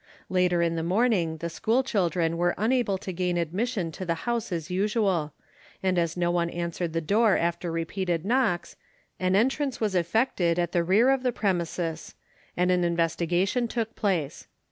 Later 0.29 0.63
in 0.63 0.77
the 0.77 0.81
morning 0.81 1.37
the 1.37 1.47
school 1.51 1.83
children 1.83 2.35
were 2.35 2.55
unable 2.57 2.97
to 2.97 3.13
gain 3.13 3.37
admission 3.37 3.91
to 3.91 4.03
the 4.03 4.15
house 4.25 4.51
as 4.51 4.71
usual, 4.71 5.31
and, 5.83 5.99
as 5.99 6.17
no 6.17 6.31
one 6.31 6.49
answered 6.49 6.93
the 6.93 7.01
door 7.01 7.37
after 7.37 7.71
repeated 7.71 8.25
knocks, 8.25 8.75
an 9.19 9.35
entrance 9.35 9.79
was 9.79 9.93
effected 9.93 10.57
at 10.57 10.71
the 10.71 10.83
rear 10.83 11.11
of 11.11 11.21
the 11.21 11.31
premises, 11.31 12.15
and 12.57 12.71
an 12.71 12.83
investigation 12.83 13.67
took 13.67 13.95
place. 13.95 14.47